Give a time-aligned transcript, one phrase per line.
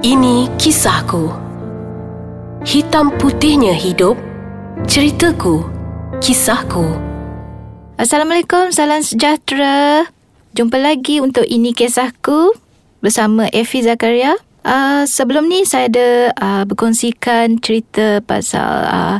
[0.00, 1.28] Ini kisahku.
[2.64, 4.16] Hitam putihnya hidup.
[4.88, 5.60] Ceritaku.
[6.24, 6.96] Kisahku.
[8.00, 10.08] Assalamualaikum, salam sejahtera.
[10.56, 12.56] Jumpa lagi untuk Ini Kisahku
[13.04, 14.40] bersama Effie Zakaria.
[14.64, 19.18] Uh, sebelum ni saya ada uh, berkongsikan cerita pasal uh,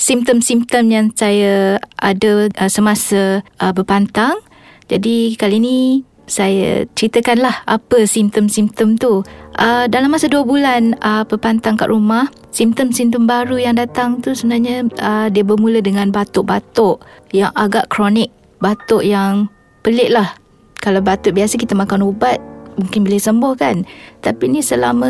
[0.00, 4.40] simptom-simptom yang saya ada uh, semasa uh, berpantang.
[4.88, 5.78] Jadi kali ni
[6.24, 9.22] saya ceritakanlah apa simptom-simptom tu.
[9.56, 14.84] Uh, dalam masa dua bulan uh, berpantang kat rumah, simptom-simptom baru yang datang tu sebenarnya
[15.00, 17.00] uh, dia bermula dengan batuk-batuk
[17.32, 18.28] yang agak kronik.
[18.60, 19.48] Batuk yang
[19.80, 20.36] pelik lah.
[20.84, 22.36] Kalau batuk biasa kita makan ubat,
[22.76, 23.88] mungkin boleh sembuh kan.
[24.20, 25.08] Tapi ni selama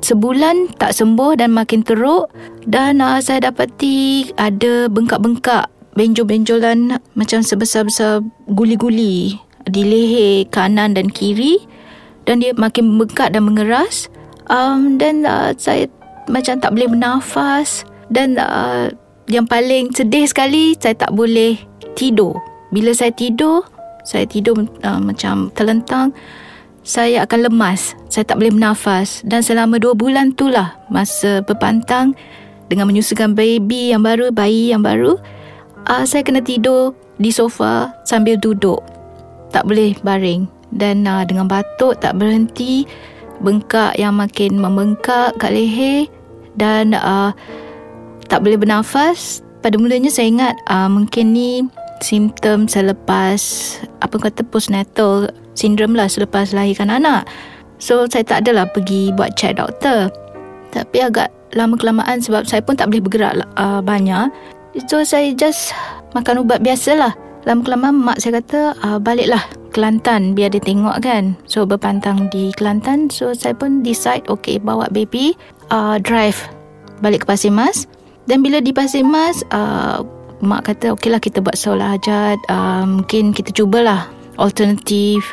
[0.00, 2.32] sebulan tak sembuh dan makin teruk
[2.64, 9.36] dan uh, saya dapati ada bengkak-bengkak benjol-benjolan macam sebesar-besar guli-guli
[9.68, 11.60] di leher kanan dan kiri
[12.24, 14.08] dan dia makin bengkak dan mengeras
[14.50, 15.86] um, dan uh, saya
[16.30, 18.90] macam tak boleh bernafas dan uh,
[19.26, 21.58] yang paling sedih sekali saya tak boleh
[21.98, 22.38] tidur
[22.70, 23.66] bila saya tidur
[24.02, 26.10] saya tidur uh, macam terlentang
[26.82, 27.94] saya akan lemas.
[28.10, 29.22] Saya tak boleh bernafas.
[29.22, 32.14] Dan selama dua bulan itulah masa berpantang
[32.66, 35.16] dengan menyusukan baby yang baru, bayi yang baru,
[35.86, 38.82] uh, saya kena tidur di sofa sambil duduk.
[39.54, 40.61] Tak boleh baring.
[40.72, 42.88] Dan uh, dengan batuk tak berhenti,
[43.42, 46.06] bengkak yang makin membengkak kat leher
[46.56, 47.34] dan uh,
[48.30, 49.42] tak boleh bernafas.
[49.60, 51.66] Pada mulanya saya ingat uh, mungkin ni
[52.02, 53.38] simptom selepas
[54.02, 57.26] apa kata postnatal sindrom lah selepas lahirkan anak.
[57.78, 60.10] So saya tak adalah pergi buat check doktor.
[60.72, 64.30] Tapi agak lama kelamaan sebab saya pun tak boleh bergerak uh, banyak.
[64.88, 65.76] So saya just
[66.16, 67.14] makan ubat biasalah.
[67.42, 71.34] Lama kelamaan mak saya kata uh, baliklah Kelantan biar dia tengok kan.
[71.48, 73.08] So berpantang di Kelantan.
[73.08, 75.34] So saya pun decide okay bawa baby
[75.72, 76.38] uh, drive
[77.00, 77.88] balik ke Pasir Mas.
[78.28, 80.04] Dan bila di Pasir Mas uh,
[80.44, 82.38] mak kata okeylah kita buat solat hajat.
[82.52, 84.06] Uh, mungkin kita cubalah
[84.36, 85.24] alternatif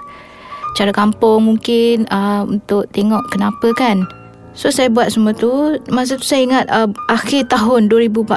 [0.77, 4.05] cara kampung mungkin uh, untuk tengok kenapa kan.
[4.53, 8.27] So saya buat semua tu masa tu saya ingat uh, akhir tahun 2014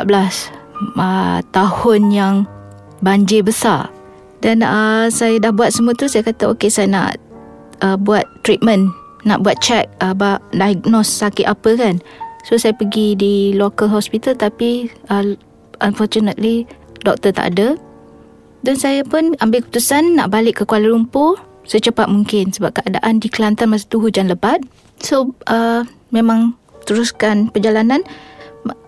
[0.98, 2.34] uh, tahun yang
[3.02, 3.90] banjir besar.
[4.42, 7.10] Dan uh, saya dah buat semua tu saya kata okey saya nak
[7.78, 8.90] uh, buat treatment,
[9.22, 10.14] nak buat check uh,
[10.50, 12.02] diagnose sakit apa kan.
[12.42, 15.38] So saya pergi di local hospital tapi uh,
[15.78, 16.66] unfortunately
[17.06, 17.78] doktor tak ada.
[18.62, 23.30] Dan saya pun ambil keputusan nak balik ke Kuala Lumpur secepat mungkin sebab keadaan di
[23.30, 24.58] Kelantan masa tu hujan lebat.
[25.02, 28.02] So uh, memang teruskan perjalanan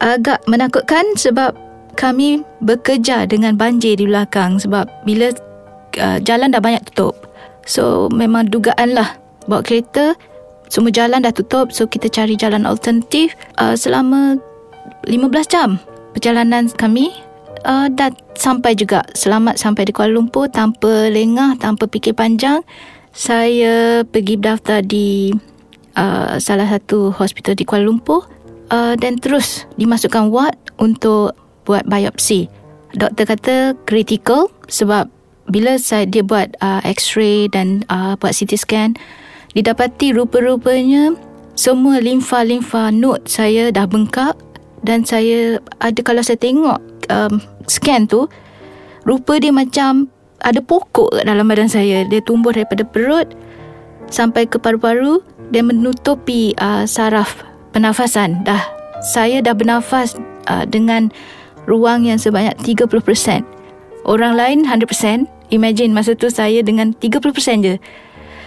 [0.03, 1.55] agak menakutkan sebab
[1.95, 5.31] kami bekerja dengan banjir di belakang sebab bila
[6.03, 7.15] uh, jalan dah banyak tutup.
[7.65, 9.17] So memang dugaan lah
[9.49, 10.19] bawa kereta
[10.69, 14.41] semua jalan dah tutup so kita cari jalan alternatif uh, selama
[15.07, 15.79] 15 jam
[16.17, 17.13] perjalanan kami
[17.69, 22.65] uh, dah sampai juga selamat sampai di Kuala Lumpur tanpa lengah tanpa fikir panjang
[23.15, 25.31] saya pergi berdaftar di
[25.95, 28.27] uh, salah satu hospital di Kuala Lumpur
[28.75, 32.47] uh, dan terus dimasukkan ward untuk buat biopsi.
[32.95, 33.57] Doktor kata
[33.89, 35.11] critical sebab
[35.51, 38.91] bila saya dia buat uh, x-ray dan uh, buat CT scan
[39.53, 41.13] didapati rupa-rupanya
[41.55, 44.35] semua limfa-limfa node saya dah bengkak
[44.87, 46.81] dan saya ada kalau saya tengok
[47.11, 48.31] um, scan tu
[49.05, 50.09] rupa dia macam
[50.45, 52.05] ada pokok dalam badan saya.
[52.05, 53.33] Dia tumbuh daripada perut
[54.13, 57.41] sampai ke paru-paru dan menutupi uh, saraf
[57.73, 58.45] pernafasan.
[58.45, 58.61] Dah
[59.01, 60.17] saya dah bernafas
[60.49, 61.13] uh, dengan
[61.65, 63.45] ruang yang sebanyak 30%
[64.05, 67.77] orang lain 100% imagine masa tu saya dengan 30% je.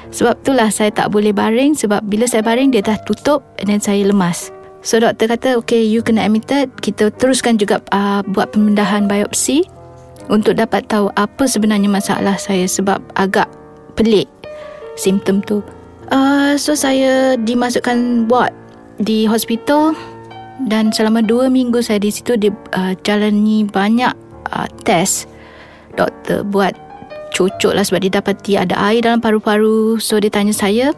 [0.08, 4.08] Sebab itulah saya tak boleh baring sebab bila saya baring dia dah tutup dan saya
[4.08, 4.56] lemas.
[4.80, 6.72] So doktor kata okay you kena admitted.
[6.80, 9.68] Kita teruskan juga uh, buat pembedahan biopsi
[10.32, 13.52] untuk dapat tahu apa sebenarnya masalah saya sebab agak
[14.00, 14.32] pelik
[14.96, 15.60] simptom tu.
[16.08, 18.56] Uh, so saya dimasukkan ward
[19.04, 19.92] di hospital
[20.66, 24.14] dan selama dua minggu saya di situ dia uh, jalani banyak
[24.50, 25.30] uh, test
[25.94, 26.74] doktor buat
[27.36, 30.90] cucuk lah sebab dia dapati ada air dalam paru-paru so dia tanya saya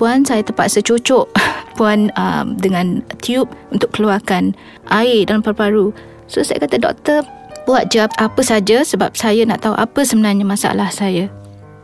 [0.00, 1.28] puan saya terpaksa cucuk
[1.76, 4.52] puan um, dengan tube untuk keluarkan
[4.92, 5.90] air dalam paru-paru.
[6.28, 7.24] So saya kata doktor
[7.64, 11.28] buat je apa saja sebab saya nak tahu apa sebenarnya masalah saya.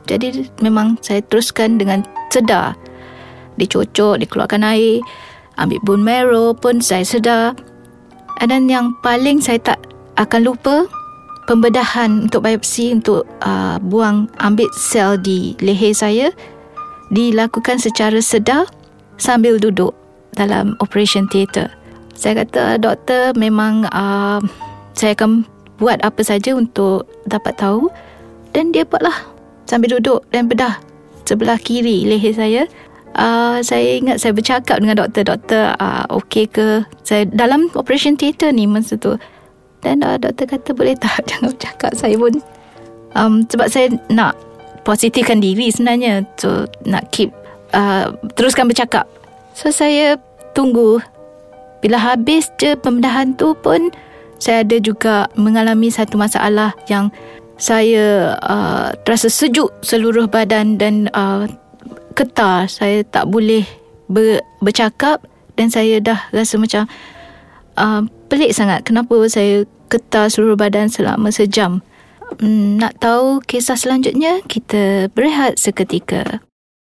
[0.09, 2.03] Jadi memang saya teruskan dengan
[2.33, 2.77] sedar.
[3.59, 5.03] Dicocok, dikeluarkan air,
[5.59, 7.59] ambil bone marrow pun saya sedar.
[8.39, 9.83] Dan yang paling saya tak
[10.15, 10.87] akan lupa
[11.51, 16.31] pembedahan untuk biopsi untuk uh, buang ambil sel di leher saya
[17.11, 18.71] dilakukan secara sedar
[19.19, 19.95] sambil duduk.
[20.39, 21.67] dalam operation theatre.
[22.15, 24.39] Saya kata doktor memang uh,
[24.95, 25.43] saya akan
[25.83, 27.91] buat apa saja untuk dapat tahu
[28.55, 29.15] dan dia buatlah
[29.67, 30.79] sambil duduk dan bedah
[31.27, 32.63] sebelah kiri leher saya.
[33.19, 36.87] Uh, saya ingat saya bercakap dengan doktor doktor uh, okey ke?
[37.03, 39.19] Saya dalam operation theatre ni masa tu.
[39.83, 42.39] Dan uh, doktor kata boleh tak jangan bercakap saya pun?
[43.19, 44.39] Um, sebab saya nak
[44.87, 46.23] positifkan diri sebenarnya.
[46.39, 47.35] So nak keep
[47.75, 49.11] uh, teruskan bercakap.
[49.59, 50.15] So saya
[50.55, 51.03] tunggu.
[51.79, 53.91] Bila habis je pembedahan tu pun
[54.39, 57.11] saya ada juga mengalami satu masalah yang
[57.59, 61.47] saya uh, terasa sejuk seluruh badan dan uh,
[62.19, 63.63] ketar saya tak boleh
[64.11, 65.23] ber, bercakap
[65.55, 66.91] dan saya dah rasa macam
[67.79, 71.79] uh, pelik sangat kenapa saya ketar seluruh badan selama sejam
[72.37, 76.45] Hmm, nak tahu kisah selanjutnya, kita berehat seketika.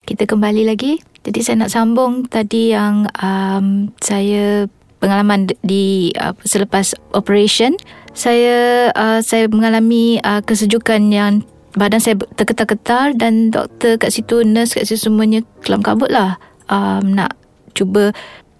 [0.04, 1.00] Kita kembali lagi.
[1.24, 4.68] Jadi saya nak sambung tadi yang um, saya
[5.00, 7.72] pengalaman di uh, selepas operation.
[8.12, 11.46] Saya uh, saya mengalami uh, kesejukan yang
[11.76, 16.36] badan saya terketar-ketar dan doktor kat situ, nurse kat situ semuanya kelam kabut lah.
[16.68, 17.36] Um, nak
[17.72, 18.12] cuba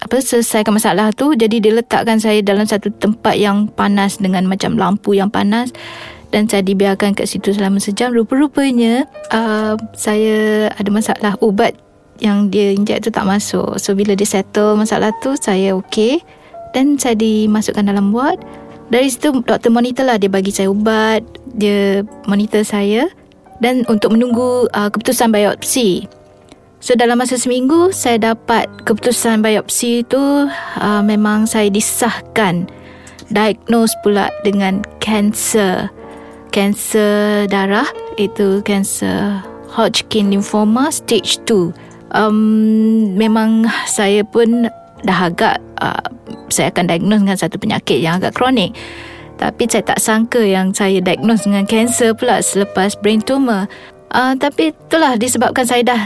[0.02, 1.32] apa selesaikan masalah tu.
[1.36, 5.70] Jadi dia letakkan saya dalam satu tempat yang panas dengan macam lampu yang panas.
[6.32, 8.10] Dan saya dibiarkan kat situ selama sejam.
[8.10, 11.76] Rupa-rupanya uh, saya ada masalah ubat
[12.24, 13.76] yang dia injek tu tak masuk.
[13.76, 16.24] So bila dia settle masalah tu saya okey.
[16.72, 18.40] Dan saya dimasukkan dalam ward
[18.88, 20.16] dari situ doktor monitor lah.
[20.18, 21.22] Dia bagi saya ubat
[21.54, 23.06] dia monitor saya.
[23.62, 26.10] Dan untuk menunggu uh, keputusan biopsi.
[26.82, 30.50] So dalam masa seminggu saya dapat keputusan biopsi itu
[30.82, 32.66] uh, memang saya disahkan.
[33.30, 35.94] Diagnose pula dengan kanser.
[36.50, 37.86] Kanser darah
[38.20, 39.40] itu kanser
[39.72, 41.72] Hodgkin lymphoma stage 2
[42.12, 42.36] um,
[43.16, 44.68] memang saya pun
[45.02, 46.02] dah agak uh,
[46.46, 48.70] saya akan diagnose dengan satu penyakit yang agak kronik
[49.36, 53.66] tapi saya tak sangka yang saya diagnose dengan kanser pula selepas brain tumor
[54.14, 56.02] uh, tapi itulah disebabkan saya dah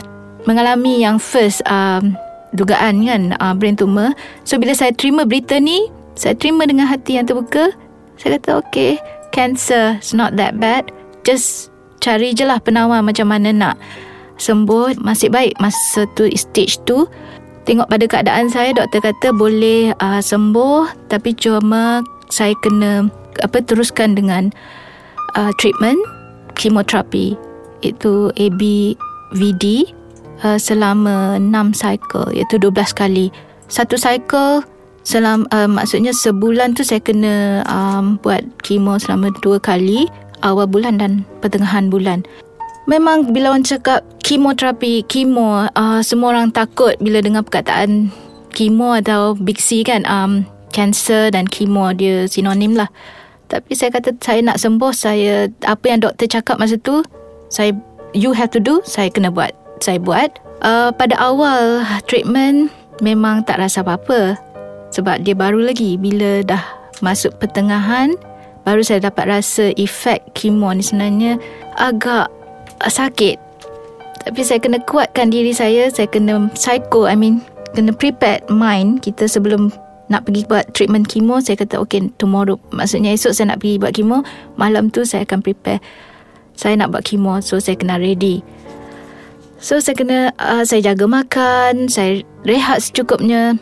[0.49, 2.17] mengalami yang first um,
[2.56, 4.17] dugaan kan uh, brain tumor
[4.49, 7.76] so bila saya terima berita ni saya terima dengan hati yang terbuka
[8.17, 8.96] saya kata okay
[9.37, 10.88] cancer is not that bad.
[11.28, 11.69] Just
[12.00, 13.76] cari je lah penawar macam mana nak
[14.40, 14.96] sembuh.
[15.05, 17.05] Masih baik masa tu stage tu.
[17.67, 21.11] Tengok pada keadaan saya, doktor kata boleh uh, sembuh.
[21.11, 21.99] Tapi cuma
[22.31, 23.11] saya kena
[23.43, 24.55] apa teruskan dengan
[25.35, 25.99] uh, treatment,
[26.55, 27.35] chemoterapi.
[27.83, 29.65] Itu ABVD
[30.47, 33.35] uh, selama 6 cycle, iaitu 12 kali.
[33.67, 34.62] Satu cycle
[35.07, 40.11] selam uh, maksudnya sebulan tu saya kena um, buat kemo selama dua kali
[40.43, 42.27] awal bulan dan pertengahan bulan
[42.87, 48.11] memang bila orang cakap kemoterapi kemo uh, semua orang takut bila dengar perkataan
[48.55, 52.88] kemo atau big C kan um, cancer dan kemo dia sinonim lah.
[53.47, 57.06] Tapi saya kata saya nak sembuh saya apa yang doktor cakap masa tu
[57.47, 57.71] saya
[58.11, 59.53] you have to do saya kena buat.
[59.79, 60.33] Saya buat.
[60.65, 62.73] Uh, pada awal treatment
[63.05, 64.41] memang tak rasa apa-apa.
[64.91, 66.62] Sebab dia baru lagi bila dah
[67.05, 68.17] masuk pertengahan
[68.67, 71.38] baru saya dapat rasa efek kemo ni sebenarnya
[71.79, 72.27] agak
[72.84, 73.37] sakit.
[74.26, 77.38] Tapi saya kena kuatkan diri saya saya kena psycho I mean
[77.78, 79.70] kena prepare mind kita sebelum
[80.11, 83.95] nak pergi buat treatment kemo saya kata okay tomorrow maksudnya esok saya nak pergi buat
[83.95, 84.23] kemo
[84.59, 85.78] malam tu saya akan prepare.
[86.59, 88.42] Saya nak buat kemo so saya kena ready.
[89.62, 93.56] So saya kena uh, saya jaga makan saya rehat secukupnya.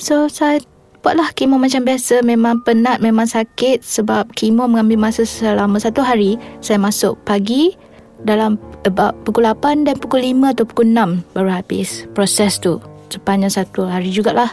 [0.00, 0.64] So saya
[1.04, 2.24] buatlah kemo macam biasa.
[2.24, 6.40] Memang penat memang sakit sebab kemo mengambil masa selama satu hari.
[6.64, 7.76] Saya masuk pagi
[8.24, 8.56] dalam
[8.88, 12.80] about pukul 8 dan pukul 5 atau pukul 6 baru habis proses tu.
[13.12, 14.50] Sepanjang satu hari jugalah.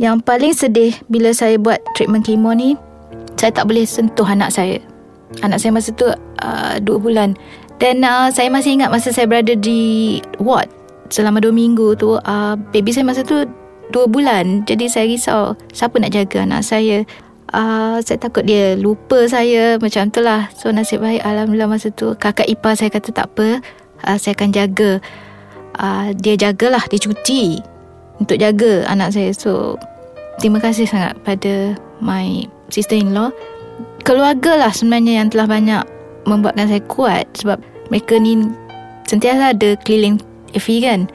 [0.00, 2.74] Yang paling sedih bila saya buat treatment kemo ni
[3.36, 4.80] saya tak boleh sentuh anak saya.
[5.40, 7.38] Anak saya masa tu uh, 2 bulan.
[7.80, 10.68] Dan uh, saya masih ingat masa saya berada di ward
[11.08, 13.48] selama 2 minggu tu uh, baby saya masa tu
[13.90, 14.62] dua bulan.
[14.64, 17.02] Jadi saya risau Siapa nak jaga anak saya
[17.52, 19.76] uh, Saya takut dia lupa saya.
[19.76, 20.50] Macam tu lah.
[20.56, 23.60] So nasib baik Alhamdulillah masa tu Kakak ipar saya kata tak apa.
[24.06, 25.02] Uh, Saya akan jaga.
[25.78, 27.60] Uh, Dia jagalah Dia cuti
[28.18, 29.30] Untuk jaga anak saya.
[29.34, 29.76] So
[30.40, 33.34] Terima kasih sangat pada My sister-in-law.
[34.02, 35.82] Keluarga lah sebenarnya Yang telah banyak
[36.24, 37.60] Membuatkan saya kuat Sebab
[37.92, 38.48] mereka ni
[39.10, 40.22] Sentiasa ada keliling
[40.54, 41.06] Effie kan.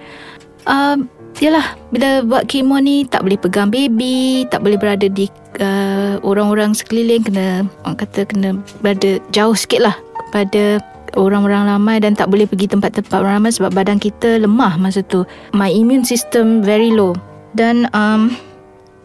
[0.65, 0.99] Uh,
[1.43, 5.27] Yalah Bila buat kemo ni Tak boleh pegang baby Tak boleh berada di
[5.59, 9.95] uh, Orang-orang sekeliling Kena Orang kata kena Berada jauh sikit lah
[10.27, 10.79] Kepada
[11.19, 15.27] Orang-orang ramai Dan tak boleh pergi tempat-tempat orang ramai Sebab badan kita lemah masa tu
[15.51, 17.15] My immune system very low
[17.51, 18.31] Dan um,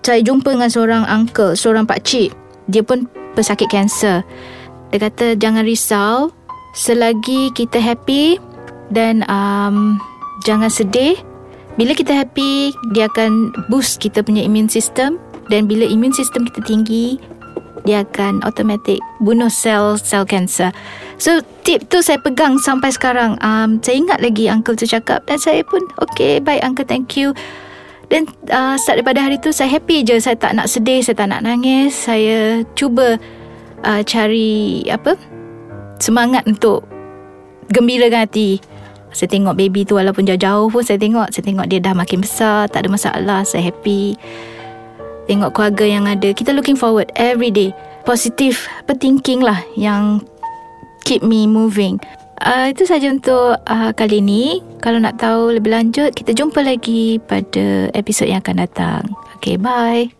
[0.00, 2.32] saya jumpa dengan seorang uncle, seorang pakcik.
[2.72, 3.04] Dia pun
[3.36, 4.24] pesakit kanser.
[4.90, 6.32] Dia kata jangan risau
[6.72, 8.40] selagi kita happy
[8.88, 10.00] dan um,
[10.48, 11.20] jangan sedih.
[11.78, 16.62] Bila kita happy, dia akan boost kita punya immune system dan bila immune system kita
[16.62, 17.18] tinggi,
[17.84, 20.70] dia akan automatic bunuh sel-sel kanser.
[21.16, 23.40] So tip tu saya pegang sampai sekarang.
[23.40, 27.32] Um, saya ingat lagi uncle tu cakap dan saya pun okay baik uncle thank you.
[28.10, 30.18] Dan uh, start daripada hari tu saya happy je.
[30.18, 31.94] Saya tak nak sedih, saya tak nak nangis.
[31.94, 33.16] Saya cuba
[33.86, 35.14] uh, cari apa
[36.02, 36.84] semangat untuk
[37.70, 38.58] gembirakan hati.
[39.10, 41.30] Saya tengok baby tu walaupun jauh-jauh pun saya tengok.
[41.34, 44.14] Saya tengok dia dah makin besar, tak ada masalah, saya happy.
[45.26, 46.34] Tengok keluarga yang ada.
[46.34, 47.70] Kita looking forward every day.
[48.08, 48.66] Positif,
[48.98, 50.24] thinking lah yang
[51.04, 52.00] keep me moving.
[52.40, 54.64] Uh, itu saja untuk uh, kali ini.
[54.80, 59.02] Kalau nak tahu lebih lanjut, kita jumpa lagi pada episod yang akan datang.
[59.36, 60.19] Okay, bye.